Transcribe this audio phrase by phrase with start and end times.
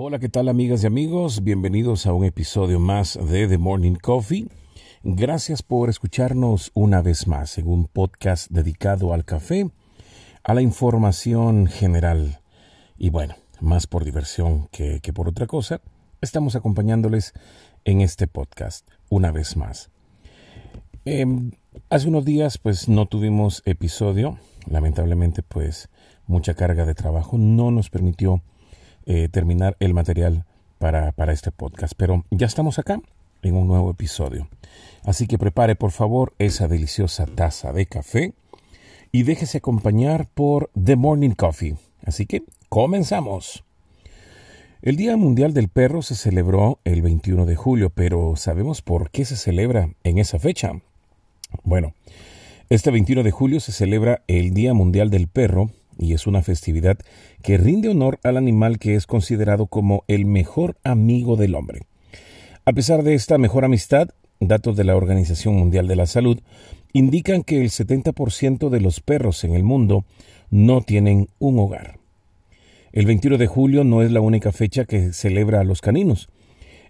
[0.00, 1.42] Hola, ¿qué tal amigas y amigos?
[1.42, 4.46] Bienvenidos a un episodio más de The Morning Coffee.
[5.02, 9.72] Gracias por escucharnos una vez más en un podcast dedicado al café,
[10.44, 12.38] a la información general
[12.96, 15.80] y bueno, más por diversión que, por otra cosa,
[16.20, 17.32] estamos acompañándoles
[17.84, 19.90] en este podcast una vez más.
[21.06, 21.50] Em,
[21.90, 24.38] hace unos días pues no tuvimos episodio,
[24.70, 25.88] lamentablemente pues
[26.28, 28.44] mucha carga de trabajo no nos permitió
[29.10, 30.44] eh, terminar el material
[30.78, 31.94] para, para este podcast.
[31.96, 33.00] Pero ya estamos acá
[33.42, 34.48] en un nuevo episodio.
[35.02, 38.34] Así que prepare por favor esa deliciosa taza de café
[39.10, 41.76] y déjese acompañar por The Morning Coffee.
[42.04, 43.64] Así que comenzamos.
[44.82, 49.24] El Día Mundial del Perro se celebró el 21 de julio, pero ¿sabemos por qué
[49.24, 50.82] se celebra en esa fecha?
[51.64, 51.94] Bueno,
[52.68, 56.98] este 21 de julio se celebra el Día Mundial del Perro y es una festividad
[57.42, 61.82] que rinde honor al animal que es considerado como el mejor amigo del hombre.
[62.64, 64.10] A pesar de esta mejor amistad,
[64.40, 66.40] datos de la Organización Mundial de la Salud
[66.92, 70.04] indican que el 70% de los perros en el mundo
[70.50, 71.98] no tienen un hogar.
[72.92, 76.28] El 21 de julio no es la única fecha que celebra a los caninos.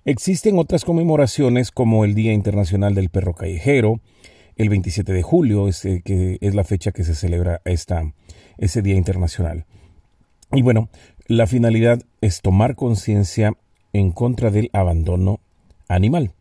[0.05, 4.01] Existen otras conmemoraciones como el Día Internacional del Perro Callejero,
[4.57, 8.13] el 27 de julio, es, es la fecha que se celebra esta,
[8.59, 9.65] ese Día Internacional.
[10.53, 10.89] Y bueno,
[11.27, 13.55] la finalidad es tomar conciencia
[13.93, 15.41] en contra del abandono
[15.89, 16.33] animal.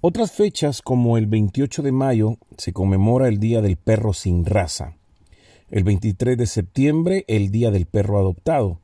[0.00, 4.96] Otras fechas, como el 28 de mayo, se conmemora el Día del Perro sin raza.
[5.70, 8.80] El 23 de septiembre, el Día del Perro adoptado.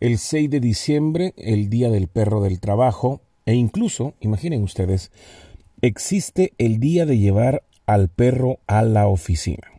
[0.00, 3.20] El 6 de diciembre, el Día del Perro del Trabajo.
[3.46, 5.12] E incluso, imaginen ustedes,
[5.82, 9.73] existe el día de llevar al perro a la oficina.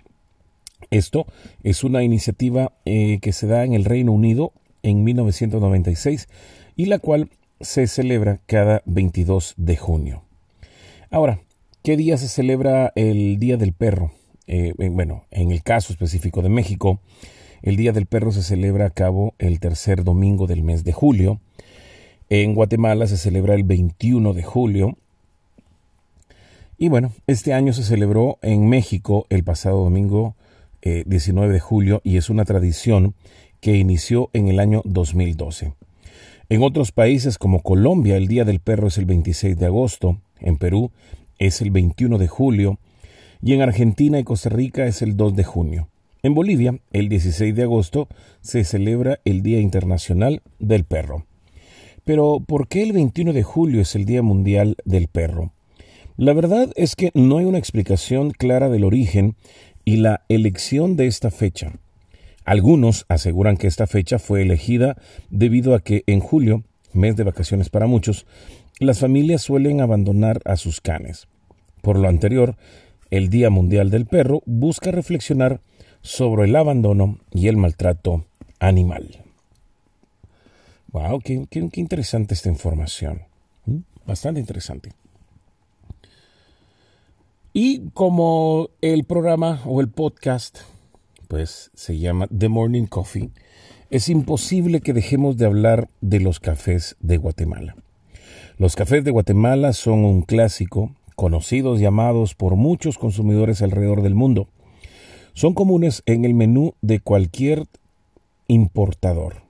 [0.95, 1.25] Esto
[1.61, 6.29] es una iniciativa eh, que se da en el Reino Unido en 1996
[6.77, 7.29] y la cual
[7.59, 10.23] se celebra cada 22 de junio.
[11.11, 11.42] Ahora,
[11.83, 14.14] ¿qué día se celebra el Día del Perro?
[14.47, 17.02] Eh, bueno, en el caso específico de México,
[17.61, 21.41] el Día del Perro se celebra a cabo el tercer domingo del mes de julio.
[22.30, 24.97] En Guatemala se celebra el 21 de julio.
[26.77, 30.37] Y bueno, este año se celebró en México el pasado domingo
[31.05, 33.15] 19 eh, de julio y es una tradición
[33.59, 35.73] que inició en el año 2012.
[36.49, 40.57] En otros países como Colombia el Día del Perro es el 26 de agosto, en
[40.57, 40.91] Perú
[41.39, 42.79] es el 21 de julio
[43.41, 45.89] y en Argentina y Costa Rica es el 2 de junio.
[46.23, 48.07] En Bolivia, el 16 de agosto,
[48.41, 51.25] se celebra el Día Internacional del Perro.
[52.03, 55.53] Pero, ¿por qué el 21 de julio es el Día Mundial del Perro?
[56.17, 59.35] La verdad es que no hay una explicación clara del origen
[59.85, 61.73] y la elección de esta fecha.
[62.43, 64.97] Algunos aseguran que esta fecha fue elegida
[65.29, 66.63] debido a que en julio,
[66.93, 68.25] mes de vacaciones para muchos,
[68.79, 71.27] las familias suelen abandonar a sus canes.
[71.81, 72.55] Por lo anterior,
[73.09, 75.61] el Día Mundial del Perro busca reflexionar
[76.02, 78.25] sobre el abandono y el maltrato
[78.59, 79.23] animal.
[80.91, 83.23] Wow, qué, interesante esta información.
[83.65, 83.79] ¿Mm?
[84.05, 84.91] Bastante interesante.
[87.58, 90.58] Y como el programa o el podcast,
[91.30, 93.30] pues se llama The Morning Coffee,
[93.89, 97.77] es imposible que dejemos de hablar de los cafés de Guatemala.
[98.58, 104.15] Los cafés de Guatemala son un clásico, conocidos y amados por muchos consumidores alrededor del
[104.15, 104.49] mundo.
[105.32, 107.67] Son comunes en el menú de cualquier
[108.49, 109.44] importador.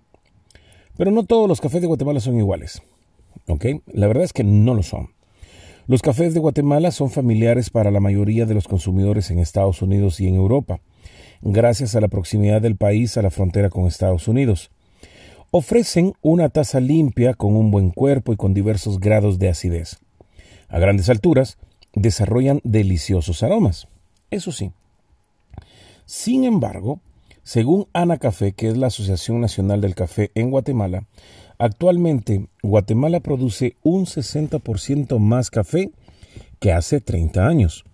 [0.95, 2.83] Pero no todos los cafés de Guatemala son iguales.
[3.47, 3.65] ¿Ok?
[3.87, 5.14] La verdad es que no lo son.
[5.87, 10.19] Los cafés de Guatemala son familiares para la mayoría de los consumidores en Estados Unidos
[10.19, 10.79] y en Europa,
[11.43, 14.71] gracias a la proximidad del país a la frontera con Estados Unidos.
[15.51, 19.99] Ofrecen una taza limpia con un buen cuerpo y con diversos grados de acidez.
[20.69, 21.59] A grandes alturas,
[21.93, 23.87] desarrollan deliciosos aromas.
[24.31, 24.71] Eso sí.
[26.07, 26.99] Sin embargo,
[27.43, 31.05] según Ana Café, que es la Asociación Nacional del Café en Guatemala,
[31.57, 35.91] Actualmente, Guatemala produce un 60% más café
[36.59, 37.85] que hace 30 años,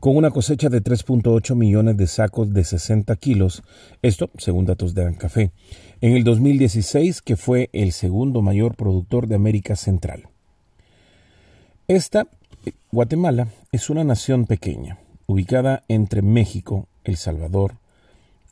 [0.00, 3.62] con una cosecha de 3.8 millones de sacos de 60 kilos,
[4.02, 5.50] esto según datos de Café,
[6.00, 10.28] en el 2016, que fue el segundo mayor productor de América Central.
[11.88, 12.28] Esta,
[12.92, 17.74] Guatemala, es una nación pequeña, ubicada entre México, El Salvador,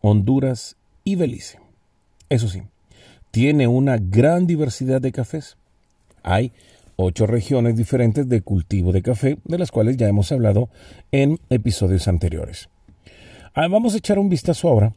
[0.00, 1.60] Honduras y Belice.
[2.28, 2.62] Eso sí,
[3.37, 5.59] tiene una gran diversidad de cafés.
[6.23, 6.53] Hay
[6.97, 10.71] ocho regiones diferentes de cultivo de café, de las cuales ya hemos hablado
[11.12, 12.71] en episodios anteriores.
[13.53, 14.94] Ah, vamos a echar un vistazo ahora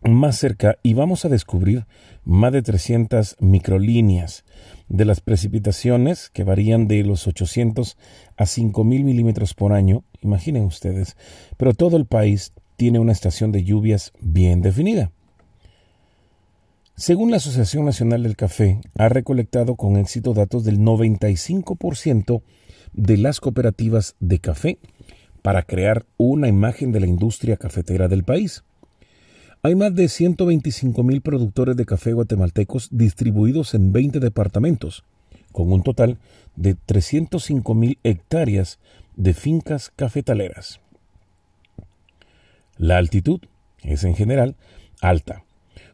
[0.00, 1.84] más cerca y vamos a descubrir
[2.24, 4.46] más de 300 microlíneas
[4.88, 7.98] de las precipitaciones que varían de los 800
[8.38, 11.18] a 5000 milímetros por año, imaginen ustedes,
[11.58, 15.12] pero todo el país tiene una estación de lluvias bien definida.
[16.98, 22.42] Según la Asociación Nacional del Café, ha recolectado con éxito datos del 95%
[22.92, 24.78] de las cooperativas de café
[25.40, 28.64] para crear una imagen de la industria cafetera del país.
[29.62, 35.04] Hay más de 125 mil productores de café guatemaltecos distribuidos en 20 departamentos,
[35.52, 36.18] con un total
[36.56, 38.80] de 305 mil hectáreas
[39.14, 40.80] de fincas cafetaleras.
[42.76, 43.40] La altitud
[43.84, 44.56] es en general
[45.00, 45.44] alta,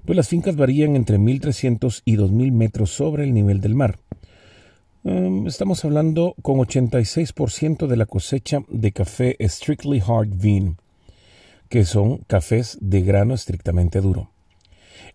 [0.05, 3.99] pues las fincas varían entre 1.300 y 2.000 metros sobre el nivel del mar.
[5.03, 10.79] Um, estamos hablando con 86% de la cosecha de café Strictly Hard Bean,
[11.69, 14.31] que son cafés de grano estrictamente duro.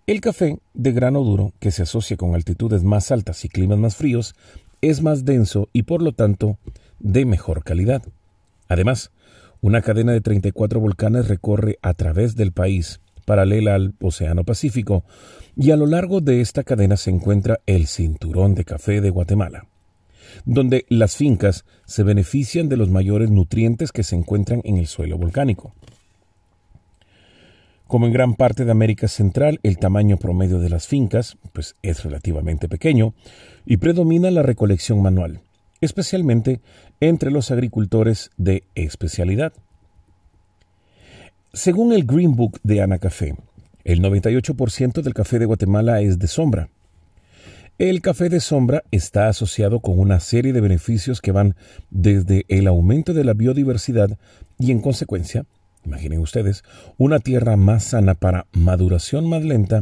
[0.06, 3.96] El café de grano duro, que se asocia con altitudes más altas y climas más
[3.96, 4.36] fríos,
[4.82, 6.58] es más denso y por lo tanto
[7.00, 8.04] de mejor calidad.
[8.68, 9.12] Además,
[9.62, 15.04] una cadena de 34 volcanes recorre a través del país, paralela al Océano Pacífico,
[15.56, 19.68] y a lo largo de esta cadena se encuentra el Cinturón de Café de Guatemala,
[20.46, 25.20] donde las fincas se benefician de los mayores nutrientes que se encuentran en el suelo
[25.20, 25.76] volcánico.
[27.86, 32.04] Como en gran parte de América Central, el tamaño promedio de las fincas pues, es
[32.04, 33.14] relativamente pequeño
[33.64, 35.42] y predomina la recolección manual,
[35.82, 36.62] especialmente
[37.00, 39.54] entre los agricultores de especialidad.
[41.54, 43.36] Según el Green Book de Anacafé,
[43.84, 46.70] el 98% del café de Guatemala es de sombra.
[47.78, 51.56] El café de sombra está asociado con una serie de beneficios que van
[51.90, 54.18] desde el aumento de la biodiversidad
[54.58, 55.46] y en consecuencia
[55.86, 56.64] imaginen ustedes,
[56.98, 59.82] una tierra más sana para maduración más lenta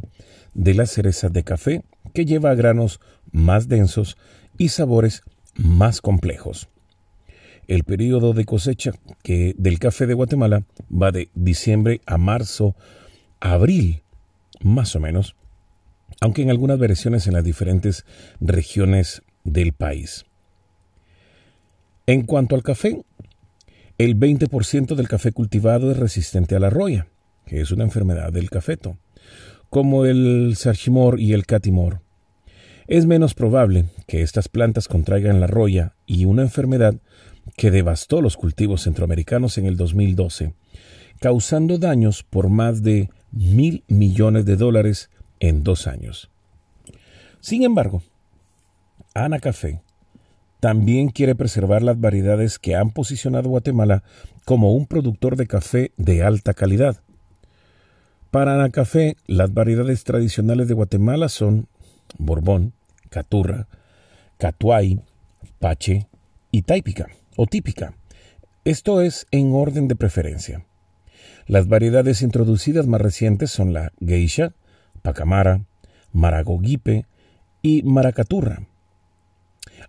[0.53, 2.99] de las cerezas de café que lleva a granos
[3.31, 4.17] más densos
[4.57, 5.23] y sabores
[5.55, 6.69] más complejos.
[7.67, 8.91] El periodo de cosecha
[9.23, 12.75] que del café de Guatemala va de diciembre a marzo,
[13.39, 14.03] abril,
[14.61, 15.35] más o menos,
[16.21, 18.05] aunque en algunas versiones en las diferentes
[18.39, 20.25] regiones del país.
[22.05, 23.03] En cuanto al café,
[23.97, 27.07] el 20% del café cultivado es resistente a la roya,
[27.45, 28.97] que es una enfermedad del cafeto,
[29.69, 32.01] como el sarchimor y el catimor.
[32.87, 36.95] Es menos probable que estas plantas contraigan la roya y una enfermedad
[37.55, 40.53] que devastó los cultivos centroamericanos en el 2012,
[41.19, 45.09] causando daños por más de mil millones de dólares
[45.39, 46.29] en dos años.
[47.39, 48.01] Sin embargo,
[49.13, 49.81] Ana Café
[50.59, 54.03] también quiere preservar las variedades que han posicionado Guatemala
[54.43, 56.97] como un productor de café de alta calidad.
[58.31, 61.67] Para Anacafé, las variedades tradicionales de Guatemala son
[62.17, 62.73] Borbón,
[63.09, 63.67] Caturra,
[64.37, 64.99] Catuay,
[65.59, 66.07] Pache
[66.51, 67.95] y Táipica o típica.
[68.65, 70.65] Esto es en orden de preferencia.
[71.45, 74.51] Las variedades introducidas más recientes son la Geisha,
[75.01, 75.61] Pacamara,
[76.11, 77.05] Maragogipe
[77.61, 78.67] y Maracaturra.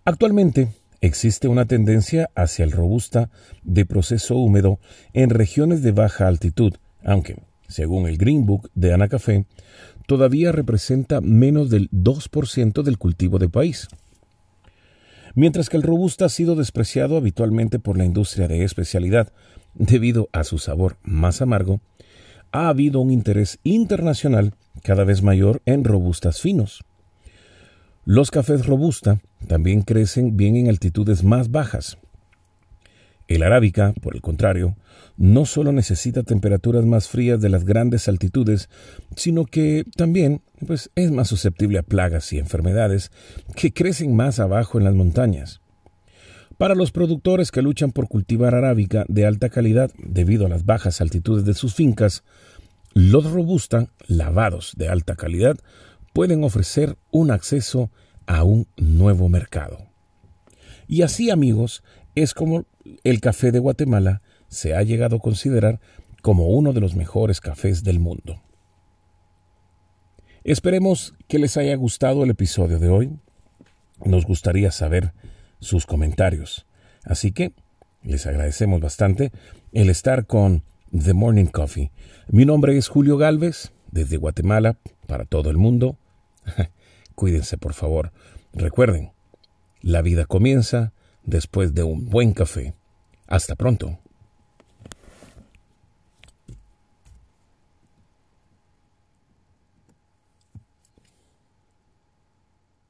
[0.05, 0.69] Actualmente
[1.01, 3.29] existe una tendencia hacia el robusta
[3.63, 4.79] de proceso húmedo
[5.13, 9.45] en regiones de baja altitud, aunque, según el Green Book de Anacafé,
[10.07, 13.89] todavía representa menos del 2% del cultivo del país.
[15.35, 19.31] Mientras que el robusta ha sido despreciado habitualmente por la industria de especialidad
[19.73, 21.81] debido a su sabor más amargo,
[22.51, 26.83] ha habido un interés internacional cada vez mayor en robustas finos.
[28.05, 31.97] Los cafés robusta también crecen bien en altitudes más bajas.
[33.29, 34.75] El arábica, por el contrario,
[35.15, 38.69] no solo necesita temperaturas más frías de las grandes altitudes,
[39.15, 43.11] sino que también pues, es más susceptible a plagas y enfermedades
[43.55, 45.61] que crecen más abajo en las montañas.
[46.57, 50.99] Para los productores que luchan por cultivar arábica de alta calidad debido a las bajas
[50.99, 52.23] altitudes de sus fincas,
[52.93, 55.55] los robusta, lavados de alta calidad,
[56.13, 57.91] pueden ofrecer un acceso
[58.25, 59.85] a un nuevo mercado.
[60.87, 61.83] Y así, amigos,
[62.15, 62.65] es como
[63.03, 65.79] el café de Guatemala se ha llegado a considerar
[66.21, 68.41] como uno de los mejores cafés del mundo.
[70.43, 73.11] Esperemos que les haya gustado el episodio de hoy.
[74.03, 75.13] Nos gustaría saber
[75.59, 76.65] sus comentarios.
[77.03, 77.53] Así que
[78.01, 79.31] les agradecemos bastante
[79.73, 80.63] el estar con
[80.97, 81.91] The Morning Coffee.
[82.29, 84.77] Mi nombre es Julio Galvez, desde Guatemala,
[85.07, 85.97] para todo el mundo.
[87.15, 88.11] Cuídense, por favor.
[88.53, 89.11] Recuerden,
[89.81, 90.93] la vida comienza
[91.23, 92.73] después de un buen café.
[93.29, 93.99] Hasta pronto.